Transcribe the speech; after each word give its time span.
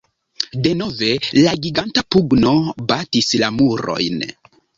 Denove 0.67 1.09
la 1.47 1.53
giganta 1.65 2.03
pugno 2.15 2.55
batis 2.93 3.31
la 3.45 3.53
murojn. 3.61 4.27